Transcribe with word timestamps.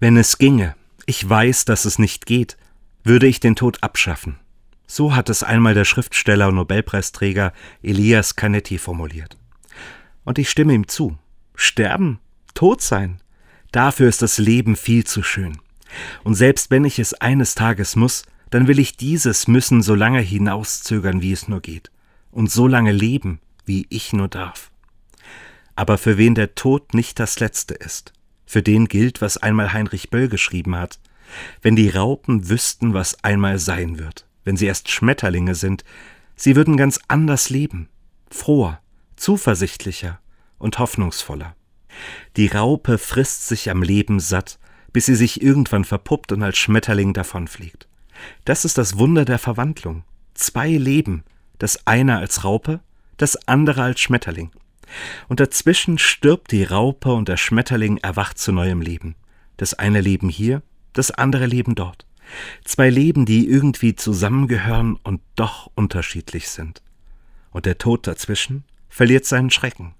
Wenn 0.00 0.16
es 0.16 0.38
ginge, 0.38 0.74
ich 1.06 1.28
weiß, 1.28 1.66
dass 1.66 1.84
es 1.84 2.00
nicht 2.00 2.26
geht, 2.26 2.56
würde 3.04 3.26
ich 3.26 3.38
den 3.38 3.54
Tod 3.54 3.82
abschaffen. 3.82 4.40
So 4.86 5.14
hat 5.14 5.30
es 5.30 5.42
einmal 5.42 5.74
der 5.74 5.84
Schriftsteller 5.84 6.48
und 6.48 6.56
Nobelpreisträger 6.56 7.52
Elias 7.82 8.34
Canetti 8.34 8.78
formuliert. 8.78 9.36
Und 10.24 10.38
ich 10.38 10.50
stimme 10.50 10.74
ihm 10.74 10.88
zu. 10.88 11.16
Sterben, 11.54 12.18
tot 12.54 12.82
sein, 12.82 13.20
dafür 13.70 14.08
ist 14.08 14.20
das 14.20 14.38
Leben 14.38 14.74
viel 14.74 15.04
zu 15.04 15.22
schön. 15.22 15.58
Und 16.24 16.34
selbst 16.34 16.72
wenn 16.72 16.84
ich 16.84 16.98
es 16.98 17.14
eines 17.14 17.54
Tages 17.54 17.94
muss, 17.94 18.24
dann 18.50 18.66
will 18.66 18.80
ich 18.80 18.96
dieses 18.96 19.46
Müssen 19.46 19.80
so 19.80 19.94
lange 19.94 20.20
hinauszögern, 20.20 21.22
wie 21.22 21.32
es 21.32 21.46
nur 21.46 21.60
geht, 21.60 21.92
und 22.32 22.50
so 22.50 22.66
lange 22.66 22.92
leben, 22.92 23.40
wie 23.64 23.86
ich 23.90 24.12
nur 24.12 24.28
darf. 24.28 24.72
Aber 25.76 25.98
für 25.98 26.18
wen 26.18 26.34
der 26.34 26.56
Tod 26.56 26.94
nicht 26.94 27.20
das 27.20 27.38
Letzte 27.38 27.74
ist, 27.74 28.12
für 28.46 28.62
den 28.62 28.86
gilt, 28.86 29.20
was 29.20 29.36
einmal 29.36 29.72
Heinrich 29.72 30.10
Böll 30.10 30.28
geschrieben 30.28 30.76
hat. 30.76 30.98
Wenn 31.62 31.76
die 31.76 31.88
Raupen 31.88 32.48
wüssten, 32.48 32.94
was 32.94 33.22
einmal 33.24 33.58
sein 33.58 33.98
wird, 33.98 34.26
wenn 34.44 34.56
sie 34.56 34.66
erst 34.66 34.90
Schmetterlinge 34.90 35.54
sind, 35.54 35.84
sie 36.36 36.56
würden 36.56 36.76
ganz 36.76 37.00
anders 37.08 37.50
leben, 37.50 37.88
froher, 38.30 38.80
zuversichtlicher 39.16 40.20
und 40.58 40.78
hoffnungsvoller. 40.78 41.56
Die 42.36 42.48
Raupe 42.48 42.98
frisst 42.98 43.48
sich 43.48 43.70
am 43.70 43.82
Leben 43.82 44.20
satt, 44.20 44.58
bis 44.92 45.06
sie 45.06 45.14
sich 45.14 45.42
irgendwann 45.42 45.84
verpuppt 45.84 46.32
und 46.32 46.42
als 46.42 46.58
Schmetterling 46.58 47.14
davonfliegt. 47.14 47.88
Das 48.44 48.64
ist 48.64 48.78
das 48.78 48.98
Wunder 48.98 49.24
der 49.24 49.38
Verwandlung. 49.38 50.04
Zwei 50.34 50.70
Leben, 50.70 51.24
das 51.58 51.86
eine 51.86 52.18
als 52.18 52.44
Raupe, 52.44 52.80
das 53.16 53.48
andere 53.48 53.82
als 53.82 54.00
Schmetterling 54.00 54.50
und 55.28 55.40
dazwischen 55.40 55.98
stirbt 55.98 56.52
die 56.52 56.64
Raupe 56.64 57.12
und 57.12 57.28
der 57.28 57.36
Schmetterling 57.36 57.98
erwacht 57.98 58.38
zu 58.38 58.52
neuem 58.52 58.80
Leben. 58.80 59.14
Das 59.56 59.74
eine 59.74 60.00
Leben 60.00 60.28
hier, 60.28 60.62
das 60.92 61.10
andere 61.10 61.46
Leben 61.46 61.74
dort. 61.74 62.06
Zwei 62.64 62.90
Leben, 62.90 63.26
die 63.26 63.48
irgendwie 63.48 63.94
zusammengehören 63.94 64.96
und 65.02 65.20
doch 65.36 65.70
unterschiedlich 65.74 66.48
sind. 66.48 66.82
Und 67.50 67.66
der 67.66 67.78
Tod 67.78 68.06
dazwischen 68.06 68.64
verliert 68.88 69.26
seinen 69.26 69.50
Schrecken. 69.50 69.94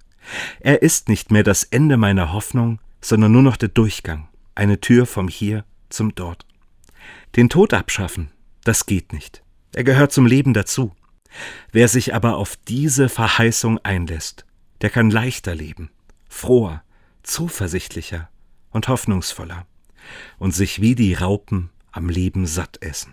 Er 0.61 0.83
ist 0.83 1.09
nicht 1.09 1.31
mehr 1.31 1.43
das 1.43 1.65
Ende 1.65 1.97
meiner 1.97 2.33
Hoffnung, 2.33 2.81
sondern 3.01 3.33
nur 3.33 3.43
noch 3.43 3.57
der 3.57 3.69
Durchgang, 3.69 4.29
eine 4.55 4.81
Tür 4.81 5.07
vom 5.07 5.29
Hier 5.29 5.65
zum 5.91 6.15
Dort. 6.15 6.47
Den 7.37 7.49
Tod 7.49 7.75
abschaffen, 7.75 8.31
das 8.65 8.87
geht 8.87 9.13
nicht. 9.13 9.43
Er 9.75 9.85
gehört 9.85 10.13
zum 10.13 10.27
Leben 10.27 10.55
dazu. 10.55 10.93
Wer 11.73 11.89
sich 11.89 12.15
aber 12.15 12.37
auf 12.37 12.57
diese 12.57 13.09
Verheißung 13.09 13.79
einlässt, 13.79 14.47
der 14.85 14.91
kann 14.91 15.09
leichter 15.09 15.55
leben, 15.55 15.89
froher, 16.29 16.83
zuversichtlicher 17.23 18.29
und 18.69 18.87
hoffnungsvoller 18.87 19.67
und 20.39 20.55
sich 20.55 20.83
wie 20.83 20.95
die 20.95 21.15
Raupen 21.15 21.71
am 21.91 22.11
Leben 22.11 22.45
satt 22.45 22.83
essen. 22.83 23.13